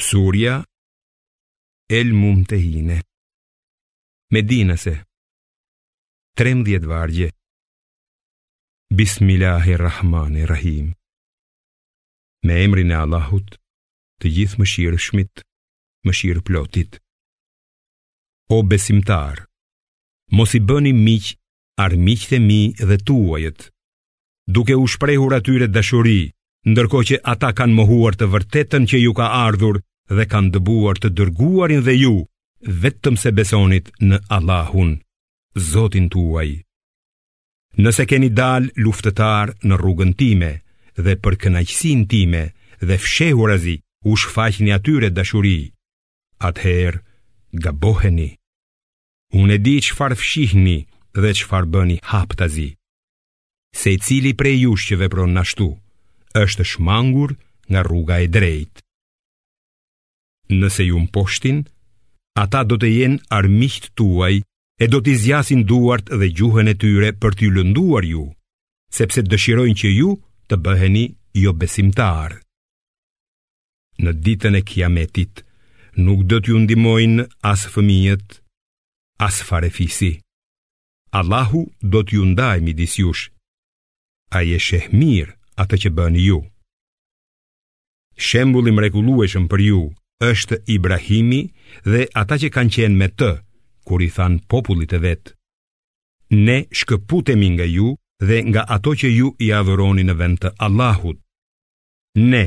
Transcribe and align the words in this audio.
Surja 0.00 0.64
El 1.98 2.12
Mumtehine 2.14 3.00
Medinase 4.32 5.04
13 6.36 6.86
vargje 6.86 7.30
Bismillahirrahmanirrahim 8.94 10.94
Me 12.46 12.54
emrin 12.64 12.90
e 12.94 12.96
Allahut 13.02 13.52
Të 14.22 14.26
gjithë 14.38 14.58
më 14.62 14.66
shirë 14.74 14.98
shmit 15.08 15.34
Më 16.08 16.12
shirë 16.20 16.44
plotit 16.48 16.92
O 18.56 18.58
besimtar 18.72 19.36
Mos 20.40 20.52
i 20.56 20.58
bëni 20.70 20.92
miq 21.02 21.24
Armiq 21.86 22.22
të 22.32 22.38
mi 22.48 22.60
dhe 22.80 22.96
tuajet 23.10 23.60
Duke 24.58 24.74
u 24.80 24.84
shprehur 24.96 25.32
atyre 25.38 25.66
dashuri 25.76 26.20
Ndërko 26.72 26.98
që 27.12 27.16
ata 27.36 27.50
kanë 27.60 27.76
mohuar 27.76 28.14
të 28.20 28.26
vërtetën 28.32 28.84
që 28.90 28.96
ju 29.04 29.12
ka 29.20 29.28
ardhur 29.44 29.76
dhe 30.16 30.24
kanë 30.32 30.50
dëbuar 30.56 30.98
të 31.00 31.08
dërguarin 31.18 31.82
dhe 31.86 31.94
ju, 32.02 32.14
vetëm 32.82 33.16
se 33.22 33.30
besonit 33.38 33.86
në 34.02 34.18
Allahun, 34.36 34.90
Zotin 35.70 36.08
tuaj. 36.12 36.50
Nëse 37.82 38.04
keni 38.10 38.28
dal 38.38 38.66
luftëtar 38.84 39.54
në 39.66 39.74
rrugën 39.80 40.12
time 40.20 40.50
dhe 41.04 41.14
për 41.22 41.34
kënaqësin 41.42 42.02
time 42.12 42.42
dhe 42.86 42.96
fshehurazi, 43.04 43.76
u 44.10 44.14
shfaqni 44.20 44.70
atyre 44.74 45.08
dashuri. 45.18 45.58
Atëherë 46.48 47.00
gaboheni. 47.64 48.30
Unë 49.40 49.54
e 49.56 49.58
di 49.66 49.76
farë 49.98 50.16
fshihni 50.20 50.78
dhe 51.22 51.32
farë 51.48 51.70
bëni 51.74 51.96
haptazi. 52.10 52.70
Se 53.80 53.90
cili 54.06 54.32
prej 54.40 54.56
jush 54.64 54.84
që 54.88 54.98
vepron 55.04 55.40
ashtu, 55.42 55.68
është 56.44 56.64
shmangur 56.72 57.30
nga 57.70 57.80
rruga 57.86 58.16
e 58.24 58.28
drejtë 58.36 58.78
nëse 60.58 60.84
ju 60.90 60.98
mposhtin, 61.00 61.62
ata 62.42 62.64
do 62.66 62.76
të 62.80 62.88
jenë 62.90 63.22
armiqt 63.34 63.90
tuaj 63.98 64.34
e 64.82 64.88
do 64.88 64.98
t'i 65.04 65.14
zjasin 65.22 65.62
duart 65.68 66.10
dhe 66.18 66.28
gjuhën 66.36 66.70
e 66.72 66.76
tyre 66.82 67.10
për 67.20 67.32
t'i 67.38 67.48
lënduar 67.54 68.04
ju, 68.10 68.26
sepse 68.96 69.22
dëshirojnë 69.30 69.78
që 69.80 69.88
ju 69.98 70.10
të 70.50 70.56
bëheni 70.64 71.04
jo 71.44 71.52
besimtar. 71.60 72.38
Në 74.02 74.10
ditën 74.24 74.54
e 74.56 74.62
kiametit, 74.70 75.44
nuk 76.04 76.24
do 76.30 76.38
t'ju 76.40 76.56
ndimojnë 76.64 77.26
asë 77.50 77.68
fëmijët, 77.74 78.26
asë 79.26 79.42
farefisi. 79.48 80.12
Allahu 81.18 81.66
do 81.92 82.00
t'ju 82.06 82.22
ndajmë 82.32 82.72
i 82.72 82.76
disjush. 82.80 83.28
A 84.30 84.40
je 84.46 84.58
mirë 84.94 85.34
atë 85.62 85.76
që 85.82 85.90
bëni 85.90 86.22
ju. 86.30 86.38
Shembulim 88.16 88.76
mrekullueshëm 88.78 89.46
për 89.50 89.60
ju, 89.68 89.80
është 90.22 90.56
Ibrahimi 90.72 91.40
dhe 91.92 92.02
ata 92.22 92.36
që 92.42 92.48
kanë 92.56 92.74
qenë 92.76 92.96
me 93.00 93.06
të, 93.18 93.30
kur 93.86 94.00
i 94.04 94.08
than 94.16 94.38
popullit 94.52 94.92
e 94.92 95.00
vet. 95.04 95.32
Ne 96.46 96.56
shkëputemi 96.78 97.48
nga 97.56 97.66
ju 97.76 97.88
dhe 98.28 98.38
nga 98.50 98.62
ato 98.76 98.90
që 99.00 99.08
ju 99.18 99.28
i 99.40 99.48
adhuroni 99.58 100.04
në 100.06 100.14
vend 100.20 100.38
të 100.44 100.50
Allahut. 100.66 101.16
Ne 102.30 102.44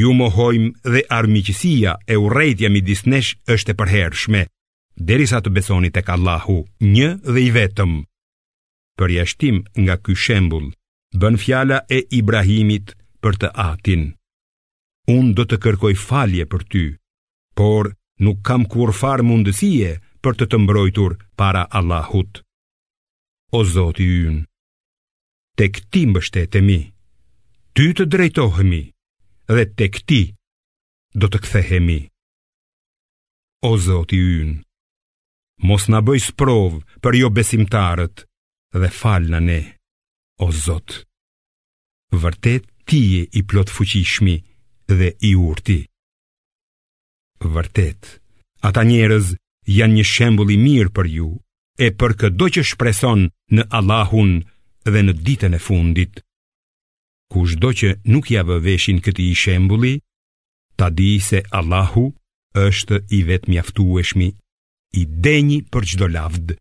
ju 0.00 0.10
mohojmë 0.20 0.70
dhe 0.92 1.00
armiqësia 1.18 1.92
e 2.12 2.16
urejtja 2.24 2.68
mi 2.72 2.80
disnesh 2.90 3.30
është 3.54 3.72
e 3.74 3.78
përhershme, 3.80 4.40
derisa 5.10 5.38
të 5.40 5.50
besoni 5.58 5.90
tek 5.94 6.08
Allahu, 6.14 6.56
një 6.94 7.10
dhe 7.32 7.40
i 7.44 7.50
vetëm. 7.58 7.92
Për 8.98 9.08
jashtim 9.18 9.56
nga 9.82 9.94
ky 10.04 10.12
shembull, 10.24 10.66
bën 11.20 11.34
fjala 11.44 11.78
e 11.86 11.98
Ibrahimit 12.20 12.86
për 13.22 13.32
të 13.44 13.48
Atin. 13.70 14.02
Unë 15.12 15.34
do 15.36 15.44
të 15.44 15.56
kërkoj 15.60 15.92
falje 16.00 16.44
për 16.48 16.62
ty, 16.72 16.84
por 17.58 17.90
nuk 18.24 18.38
kam 18.48 18.64
kur 18.72 18.92
far 18.96 19.20
mundësie 19.28 19.98
për 20.24 20.36
të 20.40 20.46
të 20.48 20.60
mbrojtur 20.64 21.18
para 21.36 21.66
Allahut. 21.76 22.40
O 23.52 23.60
Zoti 23.74 24.06
yn, 24.28 24.38
te 25.60 25.68
këti 25.68 26.06
mbështetemi, 26.08 26.78
ty 27.76 27.86
të 27.92 28.06
drejtohemi, 28.14 28.82
dhe 29.52 29.64
te 29.78 29.90
këti 29.94 30.22
do 31.20 31.28
të 31.30 31.38
kthehemi. 31.44 31.98
O 33.68 33.74
Zoti 33.84 34.16
yn, 34.40 34.56
mos 35.68 35.84
në 35.92 36.00
bëj 36.08 36.24
sprov 36.32 36.80
për 37.04 37.20
jo 37.20 37.28
besimtarët 37.36 38.24
dhe 38.80 38.88
falë 39.02 39.30
në 39.36 39.44
ne, 39.52 39.60
o 40.48 40.48
Zot. 40.64 40.96
Vërtet, 42.14 42.66
ti 42.90 42.98
je 43.12 43.20
i 43.38 43.40
plot 43.48 43.70
fuqishmi, 43.72 44.34
dhe 44.86 45.12
i 45.20 45.34
urti. 45.36 45.84
Vërtet, 47.54 48.20
ata 48.64 48.82
njerëz 48.86 49.32
janë 49.68 49.96
një 49.98 50.04
shembull 50.12 50.50
i 50.54 50.58
mirë 50.60 50.90
për 50.96 51.06
ju, 51.18 51.28
e 51.84 51.88
për 51.98 52.12
këdo 52.20 52.46
që 52.56 52.62
shpreson 52.70 53.24
në 53.58 53.62
Allahun 53.78 54.34
dhe 54.92 55.00
në 55.06 55.14
ditën 55.26 55.56
e 55.56 55.60
fundit. 55.68 56.20
Kush 57.32 57.56
do 57.62 57.72
që 57.78 57.88
nuk 58.12 58.30
ja 58.30 58.42
vëveshin 58.46 59.00
këti 59.04 59.24
i 59.32 59.38
shembuli, 59.38 59.94
ta 60.78 60.86
di 60.90 61.10
se 61.28 61.40
Allahu 61.58 62.04
është 62.68 63.00
i 63.18 63.22
vetë 63.28 63.50
mjaftueshmi, 63.50 64.28
i 65.00 65.02
denjë 65.24 65.58
për 65.72 65.84
qdo 65.94 66.06
lavd. 66.16 66.54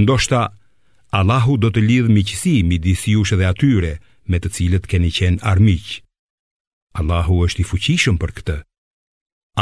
Ndoshta, 0.00 0.40
Allahu 1.18 1.58
do 1.60 1.68
të 1.74 1.80
lidhë 1.88 2.14
miqësi 2.16 2.54
midis 2.70 3.02
jush 3.10 3.34
dhe 3.36 3.48
atyre 3.52 3.92
me 4.30 4.38
të 4.40 4.48
cilët 4.56 4.86
keni 4.90 5.10
qenë 5.18 5.42
armikë 5.52 5.98
Allahu 6.98 7.44
është 7.46 7.60
i 7.62 7.66
fuqishëm 7.70 8.16
për 8.20 8.32
këtë. 8.40 8.56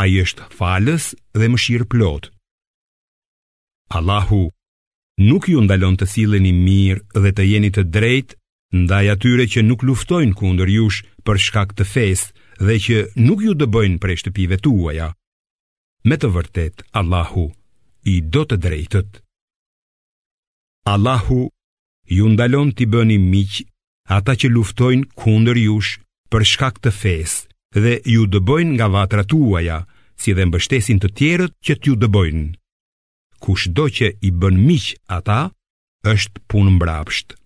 A 0.01 0.05
i 0.13 0.19
është 0.23 0.47
falës 0.57 1.09
dhe 1.39 1.49
më 1.53 1.61
shirë 1.65 1.89
plot. 1.93 2.31
Allahu 3.99 4.43
nuk 5.29 5.49
ju 5.49 5.61
ndalon 5.65 5.97
të 5.99 6.07
sileni 6.13 6.53
mirë 6.57 7.23
dhe 7.23 7.33
të 7.37 7.47
jeni 7.51 7.71
të 7.75 7.85
drejtë, 7.95 8.37
ndaj 8.83 9.05
atyre 9.15 9.47
që 9.53 9.65
nuk 9.65 9.85
luftojnë 9.89 10.37
kundër 10.41 10.73
jush 10.77 11.01
për 11.25 11.41
shkak 11.47 11.73
të 11.77 11.85
fesë 11.93 12.33
dhe 12.67 12.77
që 12.87 12.97
nuk 13.27 13.43
ju 13.45 13.55
dëbëjnë 13.61 14.01
prej 14.03 14.17
shtëpive 14.21 14.59
tuaja. 14.65 15.09
Me 16.09 16.17
të 16.21 16.29
vërtet, 16.37 16.85
Allahu 17.01 17.47
i 18.13 18.21
do 18.35 18.43
të 18.49 18.57
drejtët. 18.65 19.09
Allahu 20.95 21.41
ju 22.19 22.29
ndalon 22.33 22.71
të 22.77 22.85
bëni 22.93 23.17
miqë 23.33 23.65
ata 24.17 24.33
që 24.41 24.53
luftojnë 24.55 25.11
kundër 25.21 25.59
jush 25.65 25.97
për 26.33 26.45
shkak 26.55 26.79
të 26.85 26.91
fesë 26.95 27.83
dhe 27.85 27.93
ju 28.13 28.25
dëbojnë 28.33 28.75
nga 28.79 28.89
vatra 28.93 29.23
tuaja, 29.31 29.79
si 30.19 30.35
dhe 30.35 30.47
mbështesin 30.49 30.99
të 31.01 31.09
tjerët 31.19 31.55
që 31.65 31.75
t'ju 31.79 31.95
dëbojnë. 32.03 32.47
Kush 33.45 33.69
do 33.77 33.85
që 33.99 34.09
i 34.29 34.33
bën 34.41 34.57
miq 34.67 34.89
ata, 35.19 35.41
është 36.13 36.43
punë 36.51 36.75
mbrapsht. 36.77 37.37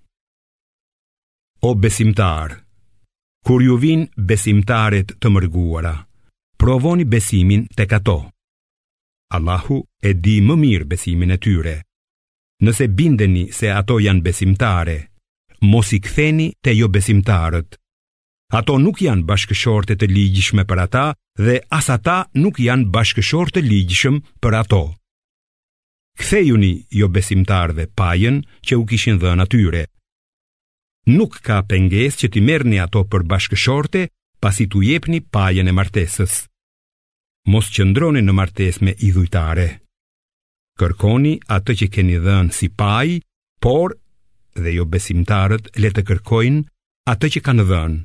O 1.68 1.74
besimtar, 1.74 2.60
kur 3.46 3.60
ju 3.62 3.76
vin 3.82 4.06
besimtarët 4.16 5.16
të 5.20 5.28
mërguara, 5.34 5.94
provoni 6.58 7.04
besimin 7.04 7.66
të 7.76 7.84
kato. 7.92 8.18
Allahu 9.36 9.82
e 10.08 10.12
di 10.24 10.38
më 10.44 10.56
mirë 10.64 10.88
besimin 10.92 11.34
e 11.36 11.38
tyre. 11.40 11.76
Nëse 12.62 12.88
bindeni 12.96 13.48
se 13.52 13.70
ato 13.76 13.98
janë 14.00 14.24
besimtare, 14.26 14.96
mos 15.70 15.92
i 15.96 16.00
ktheni 16.04 16.50
të 16.62 16.72
jo 16.78 16.88
besimtarët, 16.94 17.81
Ato 18.52 18.74
nuk 18.76 18.98
janë 19.00 19.24
bashkëshorte 19.28 19.94
të 19.96 20.06
ligjshme 20.12 20.66
për 20.68 20.80
ata 20.82 21.02
dhe 21.40 21.54
as 21.76 21.86
ata 21.94 22.16
nuk 22.36 22.58
janë 22.60 22.90
bashkëshorte 22.92 23.62
ligjshëm 23.64 24.18
për 24.44 24.56
ato. 24.58 24.80
Kthejuni 26.20 26.72
jo 27.00 27.08
besimtarve 27.14 27.86
pajën 27.98 28.42
që 28.66 28.76
u 28.82 28.84
kishin 28.90 29.16
dhënë 29.22 29.46
atyre. 29.46 29.82
Nuk 31.16 31.38
ka 31.46 31.62
pengesë 31.70 32.18
që 32.24 32.30
ti 32.34 32.44
merrni 32.48 32.82
ato 32.84 33.06
për 33.08 33.24
bashkëshorte 33.32 34.02
pasi 34.44 34.68
tu 34.74 34.84
jepni 34.84 35.22
pajën 35.34 35.72
e 35.72 35.76
martesës. 35.78 36.34
Mos 37.48 37.72
qëndroni 37.74 38.20
në 38.26 38.36
martesë 38.40 38.84
me 38.86 38.92
idhujtare. 39.08 39.70
Kërkoni 40.78 41.34
atë 41.56 41.72
që 41.80 41.88
keni 41.94 42.20
dhënë 42.28 42.52
si 42.60 42.68
pajë, 42.68 43.16
por 43.64 43.96
dhe 44.62 44.70
jo 44.76 44.84
besimtarët 44.92 45.72
le 45.80 45.88
të 45.96 46.04
kërkojnë 46.10 46.62
atë 47.14 47.32
që 47.36 47.48
kanë 47.48 47.70
dhënë. 47.72 48.00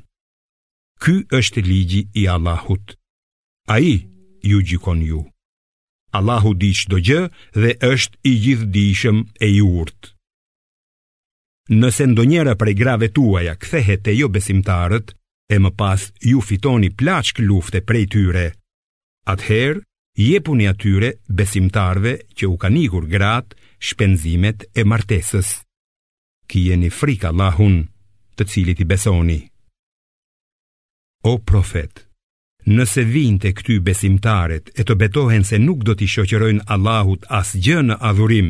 Ky 1.04 1.14
është 1.38 1.62
ligji 1.62 2.00
i 2.20 2.24
Allahut. 2.28 2.94
A 3.70 3.78
i 3.78 4.06
ju 4.42 4.60
gjikon 4.62 5.02
ju. 5.02 5.24
Allahu 6.18 6.52
di 6.60 6.70
që 6.78 6.86
do 6.90 6.98
gjë 7.08 7.20
dhe 7.62 7.70
është 7.92 8.16
i 8.26 8.32
gjithë 8.44 8.68
dishëm 8.74 9.18
e 9.44 9.50
i 9.54 9.58
urtë. 9.62 10.08
Nëse 11.80 12.06
ndonjëra 12.10 12.54
prej 12.60 12.74
grave 12.80 13.08
tuaja 13.16 13.52
kthehet 13.60 14.00
te 14.06 14.12
jo 14.16 14.28
besimtarët, 14.32 15.08
e 15.54 15.56
më 15.62 15.70
pas 15.80 16.00
ju 16.30 16.40
fitoni 16.48 16.88
plaçk 17.00 17.36
lufte 17.48 17.80
prej 17.90 18.04
tyre, 18.14 18.46
atëherë 19.32 19.82
jepuni 20.26 20.66
atyre 20.72 21.10
besimtarve 21.38 22.14
që 22.36 22.44
u 22.52 22.56
kanë 22.62 22.80
ikur 22.86 23.04
gratë 23.14 23.54
shpenzimet 23.90 24.64
e 24.76 24.82
martesës. 24.90 25.48
Ki 26.48 26.64
jeni 26.68 26.88
frikë 26.98 27.30
Allahun, 27.30 27.76
të 28.36 28.48
cilit 28.50 28.80
i 28.84 28.88
besoni. 28.92 29.38
O 31.28 31.34
profet, 31.44 31.98
nëse 32.72 33.02
vinë 33.12 33.40
të 33.42 33.50
këty 33.58 33.74
besimtarët 33.86 34.70
e 34.80 34.84
të 34.88 34.94
betohen 35.02 35.42
se 35.44 35.58
nuk 35.60 35.82
do 35.84 35.92
t'i 35.98 36.06
shoqërojnë 36.08 36.62
Allahut 36.76 37.24
as 37.38 37.50
gjë 37.66 37.82
në 37.88 37.96
adhurim, 38.10 38.48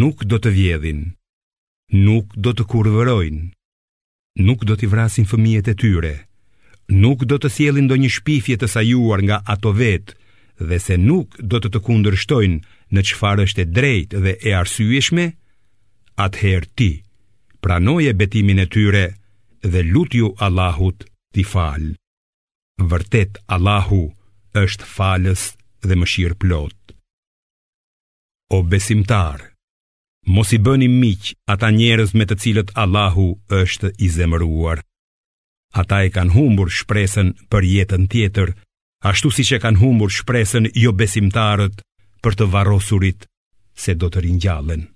nuk 0.00 0.24
do 0.32 0.40
të 0.42 0.50
vjedhin, 0.56 1.02
nuk 2.08 2.32
do 2.46 2.50
të 2.58 2.64
kurvërojnë, 2.72 3.42
nuk 4.48 4.64
do 4.68 4.74
t'i 4.80 4.88
vrasin 4.94 5.28
fëmijet 5.30 5.70
e 5.72 5.74
tyre, 5.84 6.12
nuk 7.04 7.22
do 7.30 7.38
të 7.42 7.50
sielin 7.58 7.86
do 7.92 7.98
një 8.02 8.10
shpifje 8.16 8.56
të 8.62 8.68
sajuar 8.74 9.22
nga 9.28 9.38
ato 9.54 9.70
vetë, 9.82 10.14
dhe 10.68 10.78
se 10.86 10.96
nuk 11.06 11.36
do 11.52 11.60
të 11.62 11.70
të 11.76 11.82
kundërshtojnë 11.86 12.62
në 12.96 13.04
qëfar 13.06 13.44
është 13.46 13.62
e 13.62 13.68
drejtë 13.78 14.24
dhe 14.26 14.32
e 14.48 14.56
arsyeshme, 14.64 15.28
atëherë 16.26 16.70
ti, 16.78 16.90
pranoje 17.62 18.16
betimin 18.24 18.64
e 18.64 18.66
tyre 18.74 19.04
dhe 19.72 19.84
lutju 19.92 20.32
Allahut, 20.48 21.06
ti 21.32 21.42
fal 21.52 21.82
Vërtet 22.90 23.38
Allahu 23.56 24.02
është 24.64 24.88
falës 24.96 25.42
dhe 25.88 25.98
më 25.98 26.06
shirë 26.12 26.38
plot 26.42 26.94
O 28.58 28.62
besimtar 28.72 29.42
Mos 30.36 30.50
i 30.56 30.58
bëni 30.66 30.88
miq 30.92 31.30
ata 31.54 31.70
njerëz 31.78 32.10
me 32.18 32.24
të 32.28 32.36
cilët 32.42 32.68
Allahu 32.82 33.24
është 33.62 33.88
i 34.04 34.08
zemëruar. 34.16 34.82
Ata 35.80 36.00
e 36.06 36.10
kanë 36.16 36.34
humbur 36.36 36.68
shpresën 36.80 37.30
për 37.52 37.62
jetën 37.72 38.04
tjetër, 38.12 38.52
ashtu 39.10 39.32
siç 39.38 39.54
e 39.56 39.60
kanë 39.64 39.80
humbur 39.82 40.12
shpresën 40.18 40.68
jo 40.84 40.92
besimtarët 41.00 41.80
për 42.22 42.38
të 42.38 42.50
varrosurit 42.54 43.24
se 43.84 43.96
do 44.04 44.12
të 44.12 44.26
ringjallen. 44.28 44.84